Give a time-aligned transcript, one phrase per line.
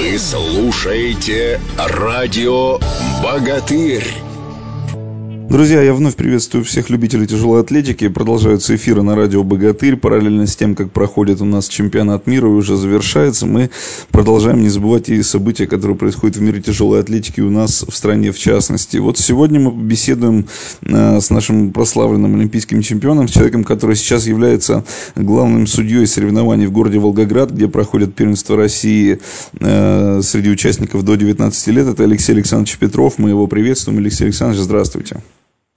[0.00, 2.78] Вы слушаете радио
[3.22, 4.29] «Богатырь».
[5.50, 8.06] Друзья, я вновь приветствую всех любителей тяжелой атлетики.
[8.06, 9.96] Продолжаются эфиры на радио «Богатырь».
[9.96, 13.70] Параллельно с тем, как проходит у нас чемпионат мира и уже завершается, мы
[14.12, 18.30] продолжаем не забывать и события, которые происходят в мире тяжелой атлетики у нас в стране
[18.30, 18.98] в частности.
[18.98, 20.46] Вот сегодня мы беседуем
[20.82, 24.84] э, с нашим прославленным олимпийским чемпионом, с человеком, который сейчас является
[25.16, 29.18] главным судьей соревнований в городе Волгоград, где проходит первенство России
[29.58, 31.88] э, среди участников до 19 лет.
[31.88, 33.18] Это Алексей Александрович Петров.
[33.18, 33.98] Мы его приветствуем.
[33.98, 35.20] Алексей Александрович, здравствуйте.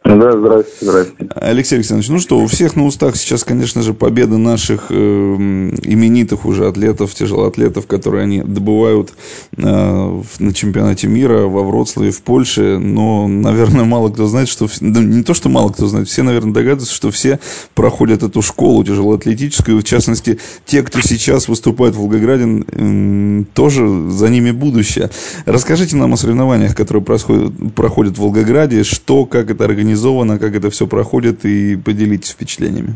[0.03, 1.34] Да, здравствуйте, здравствуйте.
[1.34, 6.45] Алексей Александрович, ну что, у всех на устах сейчас, конечно же, победа наших э, именитых
[6.45, 9.13] уже атлетов, тяжелоатлетов, которые они добывают
[9.55, 12.80] э, на чемпионате мира во Вроцлаве, в Польше.
[12.80, 14.67] Но, наверное, мало кто знает, что...
[14.81, 17.39] Да, не то, что мало кто знает, все, наверное, догадываются, что все
[17.73, 19.80] проходят эту школу тяжелоатлетическую.
[19.80, 25.11] В частности, те, кто сейчас выступает в Волгограде, э, тоже за ними будущее.
[25.45, 30.55] Расскажите нам о соревнованиях, которые происходят, проходят в Волгограде, что, как это организовано организовано, как
[30.55, 32.95] это все проходит, и поделитесь впечатлениями.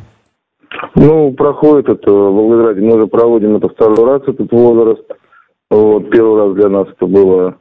[0.95, 2.81] Ну, проходит это в Волгограде.
[2.81, 5.03] Мы уже проводим это второй раз, этот возраст.
[5.69, 7.55] Вот, первый раз для нас это было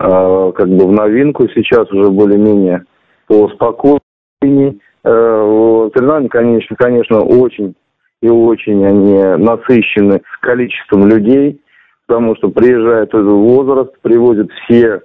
[0.00, 1.46] э, как бы в новинку.
[1.54, 2.84] Сейчас уже более-менее
[3.26, 4.76] по спокойнее.
[5.04, 5.92] Э, вот,
[6.30, 7.74] конечно, конечно, очень
[8.22, 11.60] и очень они насыщены количеством людей,
[12.06, 15.00] потому что приезжает этот возраст, привозят все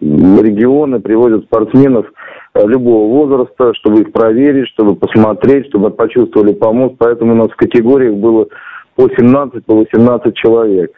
[0.00, 2.06] регионы привозят спортсменов
[2.54, 6.92] э, любого возраста, чтобы их проверить, чтобы посмотреть, чтобы почувствовали помощь.
[6.98, 8.46] Поэтому у нас в категориях было
[8.96, 10.92] по 17, по 18 человек.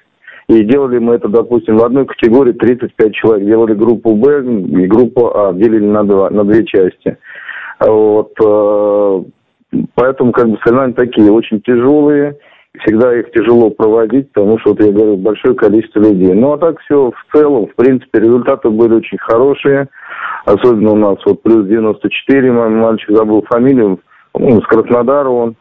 [0.49, 3.47] И делали мы это, допустим, в одной категории 35 человек.
[3.47, 7.17] Делали группу Б и группу А, делили на, два, на две части.
[7.81, 9.23] Вот, э,
[9.95, 12.37] поэтому как бы соревнования такие очень тяжелые
[12.79, 16.33] всегда их тяжело проводить, потому что, вот я говорю, большое количество людей.
[16.33, 19.89] Ну, а так все в целом, в принципе, результаты были очень хорошие.
[20.47, 24.01] Особенно у нас вот плюс 94, мальчик забыл фамилию,
[24.35, 25.55] ну, с Краснодара он.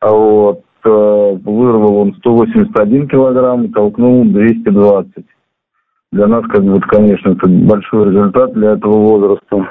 [0.00, 0.88] А вот э,
[1.44, 5.24] вырвал он 181 килограмм, толкнул 220.
[6.12, 9.68] Для нас, как бы, конечно, это большой результат для этого возраста.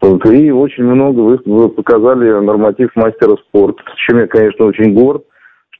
[0.00, 0.26] Вот.
[0.26, 5.24] И очень много вы показали норматив мастера спорта, чем я, конечно, очень горд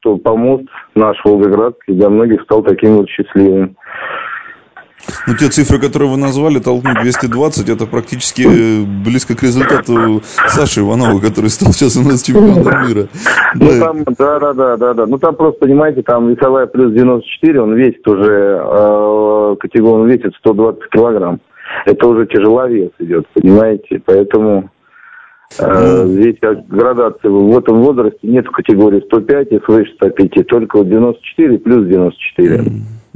[0.01, 3.77] что помост наш Волгоградский для многих стал таким вот счастливым.
[5.27, 10.81] Ну, те цифры, которые вы назвали, толкнуть 220, это практически э, близко к результату Саши
[10.81, 13.09] Иванова, который стал сейчас у нас чемпионом мира.
[13.55, 13.81] Ну, да.
[13.81, 15.07] там, да, да, да, да, да.
[15.07, 20.35] Ну, там просто, понимаете, там весовая плюс 94, он весит уже, э, категория, он весит
[20.37, 21.41] 120 килограмм.
[21.87, 24.71] Это уже тяжеловес идет, понимаете, поэтому
[25.59, 26.37] Э, здесь
[26.69, 32.65] градации в этом возрасте нет категории 105 и свыше 105, только 94 плюс 94.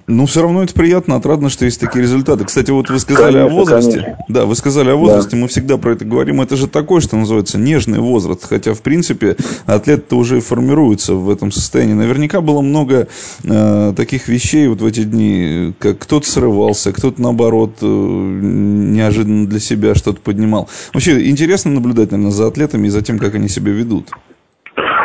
[0.07, 2.45] Ну, все равно это приятно, отрадно, что есть такие результаты.
[2.45, 3.91] Кстати, вот вы сказали конечно, о возрасте.
[3.93, 4.19] Конечно.
[4.29, 5.37] Да, вы сказали о возрасте, да.
[5.39, 6.43] мы всегда про это говорим.
[6.43, 8.45] Это же такой, что называется, нежный возраст.
[8.45, 11.95] Хотя, в принципе, атлет-то уже формируется в этом состоянии.
[11.95, 13.09] Наверняка было много
[13.45, 19.61] э, таких вещей вот в эти дни, как кто-то срывался, кто-то, наоборот, э, неожиданно для
[19.61, 20.69] себя что-то поднимал.
[20.93, 24.11] Вообще, интересно наблюдать, наверное, за атлетами и за тем, как они себя ведут.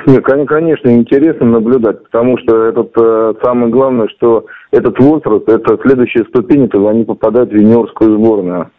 [0.09, 6.25] Нет, конечно, интересно наблюдать, потому что этот э, самое главное, что этот возраст, это следующая
[6.29, 8.71] ступень, это они попадают в юниорскую сборную.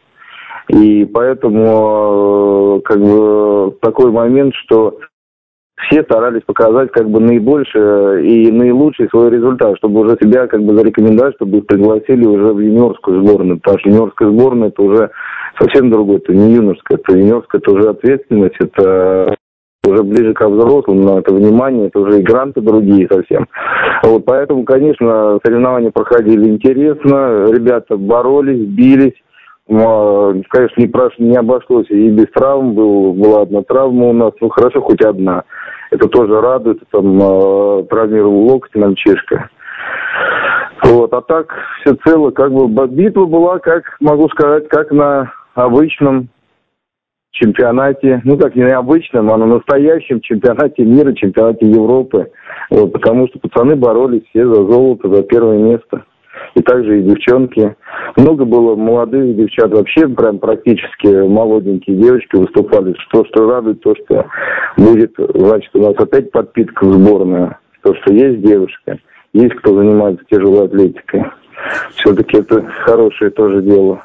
[0.67, 4.99] И поэтому э, как бы такой момент, что
[5.89, 10.75] все старались показать как бы наибольшее и наилучший свой результат, чтобы уже себя как бы
[10.75, 15.11] зарекомендовать, чтобы их пригласили уже в юниорскую сборную, потому что юниорская сборная это уже
[15.61, 19.37] совсем другое, это не юношеская, это юниорская, это уже ответственность, это
[19.91, 23.47] уже ближе к взрослым, но это внимание, это уже и гранты другие совсем.
[24.03, 29.15] Вот, поэтому, конечно, соревнования проходили интересно, ребята боролись, бились,
[29.69, 31.13] конечно, не, прош...
[31.19, 35.45] не обошлось и без травм, был, была одна травма у нас, ну хорошо, хоть одна.
[35.91, 39.51] Это тоже радует, там э, травмировал локоть мальчишка.
[40.85, 46.29] Вот, а так все цело, как бы битва была, как могу сказать, как на обычном
[47.33, 52.31] чемпионате, ну как не необычном, а на настоящем чемпионате мира, чемпионате Европы.
[52.71, 56.05] Вот, потому что пацаны боролись все за золото, за первое место.
[56.55, 57.77] И также и девчонки.
[58.17, 62.95] Много было молодых девчат, вообще прям практически молоденькие девочки выступали.
[63.09, 64.27] Что, что радует, то, что
[64.77, 67.57] будет, значит, у нас опять подпитка в сборную.
[67.83, 68.99] То, что есть девушка,
[69.33, 71.25] есть кто занимается тяжелой атлетикой.
[71.97, 74.03] Все-таки это хорошее тоже дело.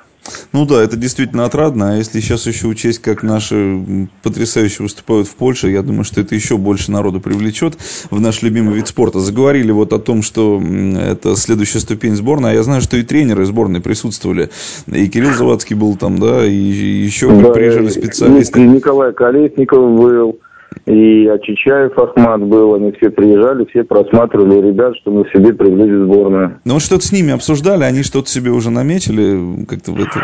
[0.54, 1.94] Ну да, это действительно отрадно.
[1.94, 6.36] А если сейчас еще учесть, как наши потрясающе выступают в Польше, я думаю, что это
[6.36, 7.78] еще больше народу привлечет
[8.10, 9.20] в наш любимый вид спорта.
[9.20, 12.52] Заговорили вот о том, что это следующая ступень сборной.
[12.52, 14.50] А я знаю, что и тренеры сборной присутствовали.
[14.88, 18.62] И Кирилл Завадский был там, да, и еще да, приезжали специалисты.
[18.62, 20.40] Николай Колесников был.
[20.86, 26.60] И Ачичаев Ахмат был, они все приезжали, все просматривали ребят, что мы себе привлечь сборную.
[26.64, 30.22] Ну что-то с ними обсуждали, они что-то себе уже наметили как-то в этом?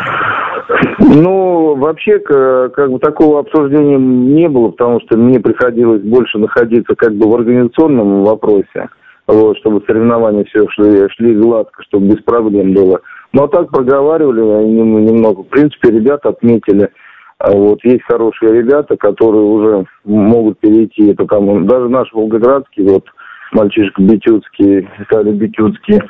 [1.00, 7.14] Ну, вообще, как бы такого обсуждения не было, потому что мне приходилось больше находиться как
[7.14, 8.88] бы в организационном вопросе,
[9.26, 13.00] вот, чтобы соревнования все шли, шли гладко, чтобы без проблем было.
[13.32, 15.42] Но так проговаривали немного.
[15.42, 17.01] В принципе, ребята отметили– а
[17.50, 21.12] вот есть хорошие ребята, которые уже могут перейти.
[21.14, 23.04] Там даже наш Волгоградский, вот
[23.52, 26.00] мальчишка Бетюцкий, Виталий Бетюцкий,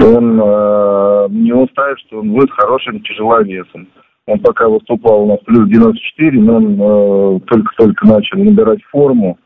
[0.00, 3.88] он э, не устает, что он будет хорошим тяжеловесом.
[4.26, 9.38] Он пока выступал у нас плюс 94, но он э, только-только начал набирать форму.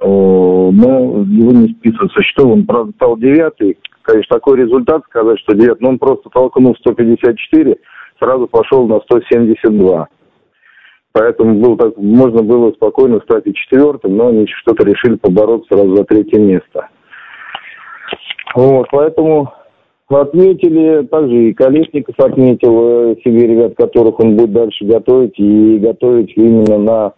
[0.00, 2.46] Э, но его не списывают со.
[2.46, 3.78] Он, правда, стал девятый.
[4.02, 5.82] Конечно, такой результат сказать, что девятый.
[5.82, 7.76] Но он просто толкнул 154,
[8.20, 10.08] сразу пошел на 172.
[11.18, 15.96] Поэтому был так, можно было спокойно стать и четвертым, но они что-то решили побороться сразу
[15.96, 16.90] за третье место.
[18.54, 19.50] Вот, поэтому
[20.08, 26.34] отметили, также и Колесников отметил э, себе ребят, которых он будет дальше готовить, и готовить
[26.36, 27.12] именно на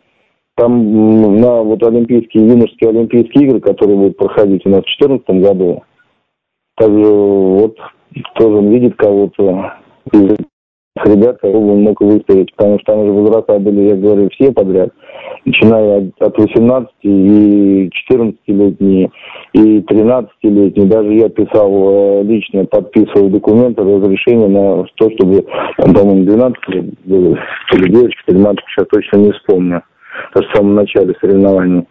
[0.54, 5.82] там на вот Олимпийские, юношеские Олимпийские игры, которые будут проходить у нас в 2014 году.
[6.76, 7.76] Также вот
[8.36, 9.72] тоже он видит кого-то
[11.04, 14.52] ребят, кого бы он мог выставить, потому что там уже возраста были, я говорю, все
[14.52, 14.90] подряд,
[15.44, 19.10] начиная от 18 и 14-летние,
[19.52, 20.86] и 13-летние.
[20.86, 25.44] Даже я писал э, лично, подписывал документы, разрешение на то, чтобы,
[25.76, 27.38] по-моему, 12 лет было,
[27.72, 29.82] или девочка, или мальчик, сейчас точно не вспомню.
[30.34, 31.86] даже в самом начале соревнований.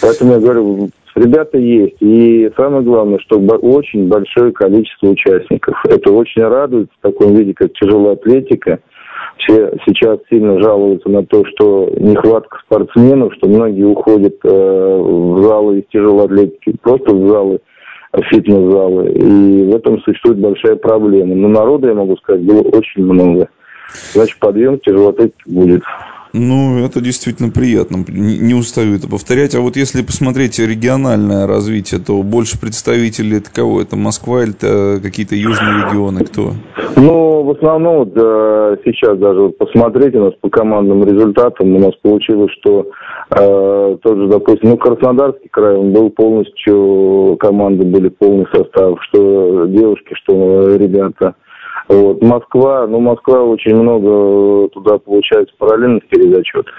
[0.00, 1.96] Поэтому я говорю, Ребята есть.
[2.00, 5.76] И самое главное, что очень большое количество участников.
[5.88, 8.80] Это очень радует в таком виде, как тяжелая атлетика.
[9.38, 15.80] Все сейчас сильно жалуются на то, что нехватка спортсменов, что многие уходят э, в залы
[15.80, 17.60] из тяжелой атлетики, просто в залы,
[18.12, 19.10] э, фитнес-залы.
[19.12, 21.34] И в этом существует большая проблема.
[21.34, 23.48] Но народа, я могу сказать, было очень много.
[24.12, 25.82] Значит, подъем тяжелой атлетики будет.
[26.36, 28.04] Ну, это действительно приятно.
[28.08, 29.54] Не устаю это повторять.
[29.54, 33.80] А вот если посмотреть региональное развитие, то больше представителей это кого?
[33.80, 36.24] Это Москва или это какие-то южные регионы?
[36.24, 36.50] Кто?
[36.96, 41.94] Ну, в основном да, сейчас даже вот посмотреть у нас по командным результатам у нас
[42.02, 42.90] получилось, что
[43.30, 49.66] э, тот же, допустим, ну, Краснодарский край, он был полностью, команды были полный состав, что
[49.66, 51.36] девушки, что ребята.
[51.88, 52.22] Вот.
[52.22, 56.74] Москва, ну, Москва очень много туда, получается, параллельных перезачетов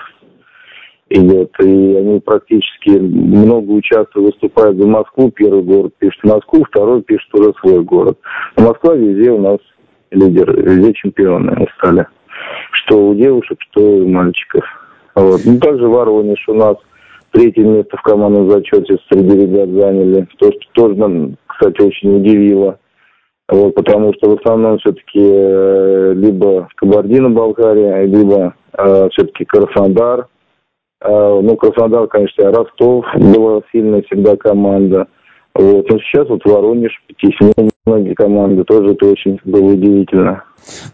[1.10, 1.52] идет.
[1.60, 5.31] И они практически много участвуют, выступают за Москву.
[5.31, 8.18] Первый город пишет Москву, второй пишет уже свой город.
[8.57, 9.60] Но Москва везде у нас
[10.12, 12.08] лидер, везде чемпионы стали.
[12.72, 14.63] Что у девушек, что у мальчиков.
[15.13, 15.42] Вот.
[15.46, 16.75] Ну, также Воронеж у нас
[17.31, 20.28] третье место в командном зачете среди ребят заняли.
[20.38, 22.80] То, что тоже нам, кстати, очень удивило.
[23.48, 30.28] Вот, потому что в основном все-таки э, либо Кабардино-Балкария, либо э, все-таки Краснодар.
[31.02, 35.08] Э, ну, Краснодар, конечно, Ростов была сильная всегда команда.
[35.54, 35.90] Вот.
[35.90, 40.44] Но сейчас вот Воронеж, Тесьмин, многие команды, тоже это очень было удивительно.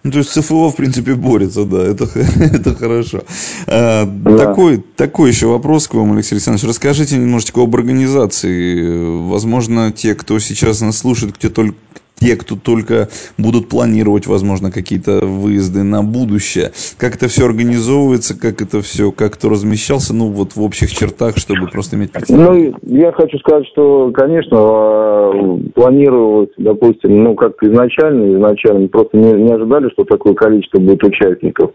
[0.03, 2.03] Ну, то есть ЦФО, в принципе, борется, да, это,
[2.53, 3.22] это хорошо.
[3.67, 4.38] А, да.
[4.38, 6.67] такой, такой еще вопрос к вам, Алексей Александрович.
[6.67, 9.29] Расскажите немножечко об организации.
[9.29, 11.75] Возможно, те, кто сейчас нас слушает, кто только,
[12.21, 16.71] те, кто только будут планировать, возможно, какие-то выезды на будущее.
[16.97, 21.37] Как это все организовывается, как это все, как кто размещался, ну, вот в общих чертах,
[21.37, 22.75] чтобы просто иметь представление.
[22.81, 29.33] Ну, я хочу сказать, что, конечно, а, планировалось, допустим, ну, как изначально, изначально, просто не,
[29.33, 31.71] не ожидали, что такое количество будет участников.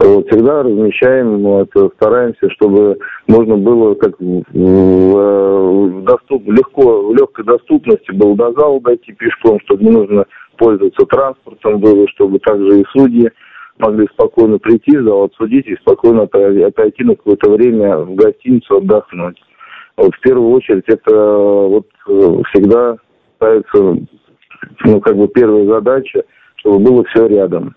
[0.00, 7.44] Вот, всегда размещаем, вот, стараемся, чтобы можно было как в, в, доступ, легко, в легкой
[7.44, 12.84] доступности был до зала дойти пешком, чтобы не нужно пользоваться транспортом было, чтобы также и
[12.92, 13.30] судьи
[13.78, 19.40] могли спокойно прийти зал, отсудить и спокойно отойти на какое-то время в гостиницу отдохнуть.
[19.96, 22.96] Вот в первую очередь это вот всегда
[23.36, 23.96] ставится,
[24.84, 26.22] ну, как бы первая задача,
[26.56, 27.74] чтобы было все рядом.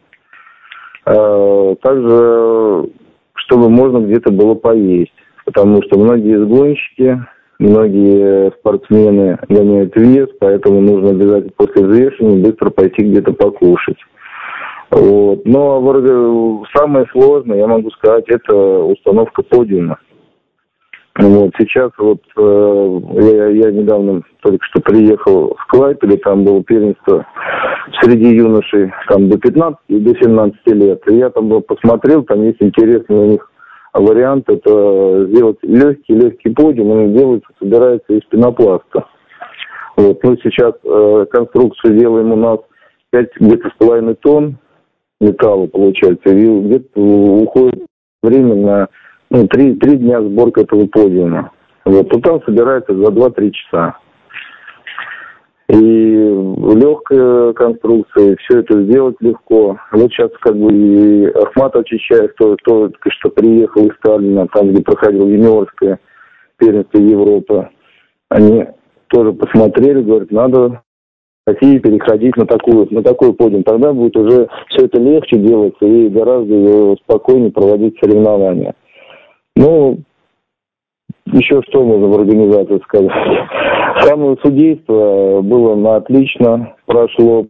[1.06, 2.90] А, также,
[3.36, 5.14] чтобы можно где-то было поесть,
[5.46, 7.20] потому что многие сгонщики
[7.60, 13.98] Многие спортсмены гоняют вес, поэтому нужно обязательно после взвешивания быстро пойти где-то покушать.
[14.92, 15.46] Вот.
[15.46, 20.00] Но самое сложное, я могу сказать, это установка подиума.
[21.16, 27.26] Вот сейчас вот э, я, я недавно только что приехал в Клайпеде, там было первенство
[28.02, 31.02] среди юношей там до 15 и до 17 лет.
[31.10, 33.49] И я там был, посмотрел, там есть интересный у них
[33.94, 39.06] вариант, это сделать легкий-легкий подиум, он делается, собирается из пенопласта.
[39.98, 42.60] Вот, мы сейчас э, конструкцию делаем у нас
[43.12, 44.58] 5 где-то с половиной тонн
[45.20, 47.86] металла получается, и где-то уходит
[48.22, 48.88] время на
[49.30, 51.52] ну, три, три дня сборка этого подиума.
[51.86, 53.98] Вот, то там собирается за 2-3 часа.
[55.70, 59.78] И легкая конструкция, все это сделать легко.
[59.92, 64.82] Вот сейчас как бы и Ахмат Очищаев, то, только что приехал из Сталина, там, где
[64.82, 66.00] проходил юниорское
[66.58, 67.70] первенство Европы,
[68.30, 68.66] они
[69.10, 70.82] тоже посмотрели, говорят, надо
[71.46, 73.64] России переходить на такую, на такой подиум.
[73.64, 78.74] Тогда будет уже все это легче делаться и гораздо спокойнее проводить соревнования.
[79.56, 80.00] Ну,
[81.34, 83.12] еще что можно в организации сказать?
[84.02, 87.46] Самое судейство было на отлично, прошло,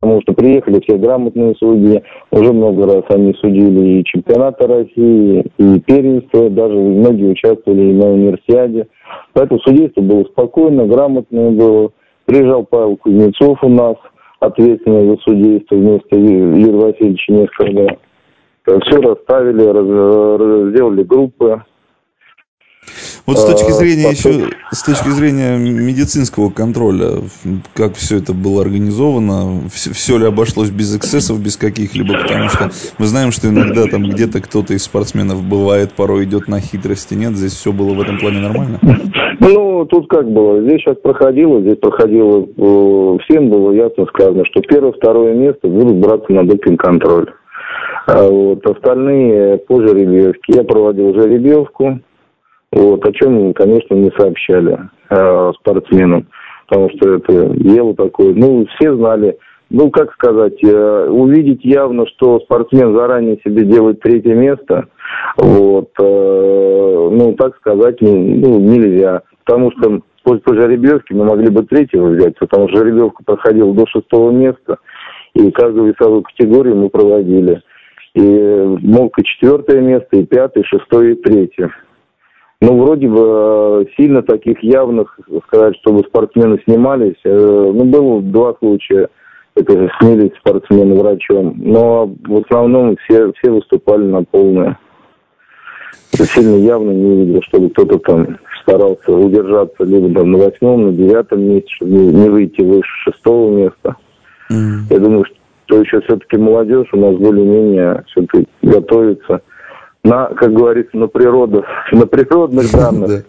[0.00, 5.80] потому что приехали все грамотные судьи, уже много раз они судили и чемпионаты России, и
[5.80, 8.86] первенство, даже многие участвовали и на универсиаде.
[9.32, 11.90] Поэтому судейство было спокойно, грамотное было.
[12.26, 13.96] Приезжал Павел Кузнецов у нас,
[14.40, 17.96] ответственный за судейство вместо Юрия Васильевича Нескорда.
[18.66, 21.62] Все расставили, раз, сделали группы.
[23.26, 27.22] Вот с точки а, зрения еще, с точки зрения медицинского контроля,
[27.74, 32.70] как все это было организовано, все, все ли обошлось без эксцессов, без каких-либо, потому что
[32.98, 37.34] мы знаем, что иногда там где-то кто-то из спортсменов бывает, порой идет на хитрости, нет,
[37.34, 38.78] здесь все было в этом плане нормально?
[39.40, 44.60] Ну, тут как было, здесь сейчас проходило, здесь проходило, э, всем было ясно сказано, что
[44.60, 47.32] первое, второе место будут браться на допинг-контроль.
[48.06, 50.52] А вот остальные по жеребьевке.
[50.56, 52.00] Я проводил жеребьевку,
[52.74, 54.78] вот, о чем, конечно, не сообщали
[55.10, 56.26] э, спортсменам,
[56.66, 58.34] потому что это дело такое.
[58.34, 59.38] Ну, все знали,
[59.70, 64.88] ну, как сказать, э, увидеть явно, что спортсмен заранее себе делает третье место,
[65.36, 69.22] вот, э, ну, так сказать, ну, нельзя.
[69.44, 74.32] Потому что по, по мы могли бы третьего взять, потому что жеребьевка проходила до шестого
[74.32, 74.78] места,
[75.34, 77.62] и каждую весовую категорию мы проводили
[78.14, 81.70] и мог и четвертое место, и пятое, и шестое, и третье.
[82.64, 87.20] Ну, вроде бы э, сильно таких явных, сказать, чтобы спортсмены снимались.
[87.24, 89.08] Э, ну, было два случая,
[89.54, 91.56] это снялись спортсмены врачом.
[91.58, 94.78] Но в основном все, все выступали на полное.
[96.12, 101.42] Сильно явно не видел, чтобы кто-то там старался удержаться либо там, на восьмом, на девятом
[101.42, 103.96] месте, чтобы не выйти выше шестого места.
[104.50, 104.86] Mm.
[104.88, 109.42] Я думаю, что то еще все-таки молодежь у нас более-менее все-таки готовится
[110.04, 113.24] на, как говорится, на природу, на природных данных.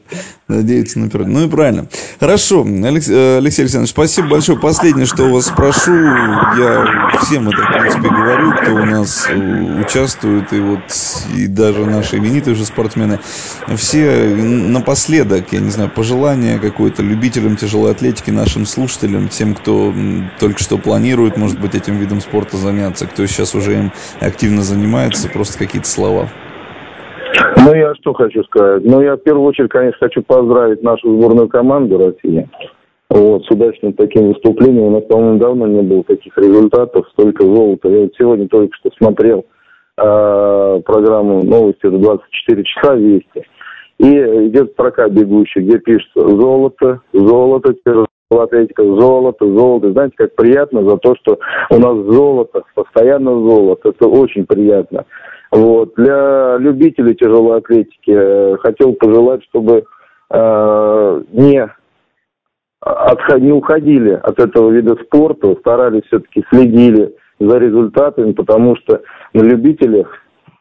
[0.47, 1.31] Надеяться на природу.
[1.31, 1.87] Ну и правильно.
[2.19, 4.59] Хорошо, Алексей, э, Алексей Александрович, спасибо большое.
[4.59, 6.85] Последнее, что у вас спрошу, я
[7.23, 10.81] всем это, в принципе, говорю, кто у нас э, участвует, и вот
[11.35, 13.19] и даже наши именитые уже спортсмены,
[13.75, 19.93] все напоследок, я не знаю, пожелания какое-то любителям тяжелой атлетики, нашим слушателям, тем, кто
[20.39, 25.29] только что планирует, может быть, этим видом спорта заняться, кто сейчас уже им активно занимается,
[25.29, 26.29] просто какие-то слова.
[27.65, 28.83] Ну, я что хочу сказать.
[28.85, 32.47] Ну, я в первую очередь, конечно, хочу поздравить нашу сборную команду России.
[33.09, 34.83] Вот, с удачным таким выступлением.
[34.83, 37.89] У нас, по-моему, давно не было таких результатов, столько золота.
[37.89, 39.45] Я вот сегодня только что смотрел
[39.97, 43.43] э, программу новости за 24 часа вести.
[43.97, 47.73] И идет строка бегущая, где пишется «Золото, золото,
[48.31, 49.91] атлетика, золото, золото».
[49.91, 51.39] Знаете, как приятно за то, что
[51.69, 53.89] у нас золото, постоянно золото.
[53.89, 55.05] Это очень приятно.
[55.51, 55.93] Вот.
[55.95, 59.85] Для любителей тяжелой атлетики э, хотел пожелать, чтобы
[60.31, 61.69] э, не,
[62.81, 69.01] отход, не уходили от этого вида спорта, старались все-таки следили за результатами, потому что
[69.33, 70.11] на любителях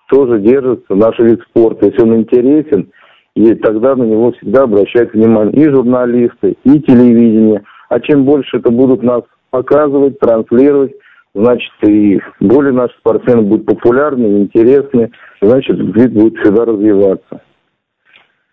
[0.08, 1.86] тоже держится наш вид спорта.
[1.86, 2.90] Если он интересен,
[3.34, 7.62] и тогда на него всегда обращают внимание и журналисты, и телевидение.
[7.88, 10.92] А чем больше это будут нас показывать, транслировать,
[11.34, 15.10] значит, и более наши спортсмены будут популярны, интересны,
[15.40, 17.42] значит, вид будет всегда развиваться.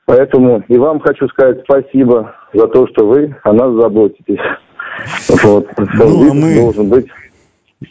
[0.05, 4.39] Поэтому и вам хочу сказать спасибо за то, что вы о нас заботитесь.
[5.43, 5.67] Вот.
[5.77, 6.55] Ну, а мы...
[6.55, 7.07] должен быть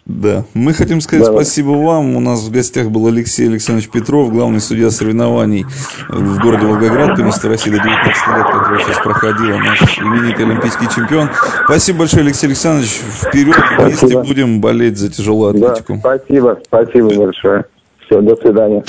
[0.07, 0.45] Да.
[0.55, 1.45] Мы хотим сказать Давай.
[1.45, 2.15] спасибо вам.
[2.17, 5.65] У нас в гостях был Алексей Александрович Петров, главный судья соревнований
[6.09, 11.29] в городе Волгоград, первенство России до 19 лет, которое сейчас проходило, наш именитый олимпийский чемпион.
[11.65, 12.91] Спасибо большое, Алексей Александрович.
[12.91, 13.83] Вперед, спасибо.
[13.83, 15.95] вместе будем болеть за тяжелую атлетику.
[15.95, 17.65] Да, спасибо, спасибо большое.
[18.07, 18.85] Все, до свидания.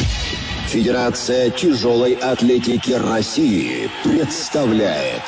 [0.67, 5.23] Федерация тяжелой атлетики России представляет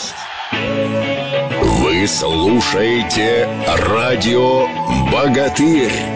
[2.04, 4.68] вы слушаете радио
[5.10, 6.13] «Богатырь».